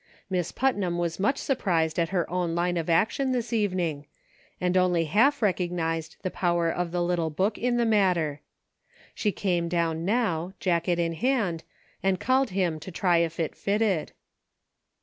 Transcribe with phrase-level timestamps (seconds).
[0.31, 0.81] Miss Pu'c 78 UNSEEN CONNECTIONS.
[0.81, 4.07] nam was much suprised at her own line of action this evening,
[4.59, 8.41] and only half recognized the power of the little book in the matter.
[9.13, 11.63] She came down now, jacket in hand,
[12.01, 14.13] and called him to try if it fitted.